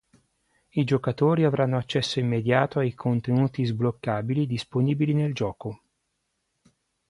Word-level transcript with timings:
I 0.71 0.83
giocatori 0.83 1.43
avranno 1.43 1.77
accesso 1.77 2.19
immediato 2.19 2.79
ai 2.79 2.95
contenuti 2.95 3.63
sbloccabili 3.65 4.47
disponibili 4.47 5.13
nel 5.13 5.35
gioco. 5.35 5.83